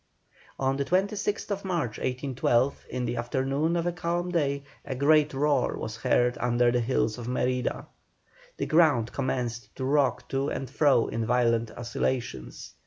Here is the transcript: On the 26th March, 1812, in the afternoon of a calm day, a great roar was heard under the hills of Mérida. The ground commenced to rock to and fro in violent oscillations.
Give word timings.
On 0.57 0.77
the 0.77 0.83
26th 0.85 1.63
March, 1.63 1.99
1812, 1.99 2.85
in 2.89 3.05
the 3.05 3.17
afternoon 3.17 3.75
of 3.75 3.85
a 3.85 3.91
calm 3.91 4.31
day, 4.31 4.63
a 4.83 4.95
great 4.95 5.31
roar 5.31 5.77
was 5.77 5.97
heard 5.97 6.39
under 6.39 6.71
the 6.71 6.79
hills 6.79 7.19
of 7.19 7.27
Mérida. 7.27 7.85
The 8.57 8.65
ground 8.65 9.11
commenced 9.13 9.75
to 9.75 9.85
rock 9.85 10.27
to 10.29 10.49
and 10.49 10.67
fro 10.67 11.05
in 11.05 11.23
violent 11.27 11.69
oscillations. 11.77 12.73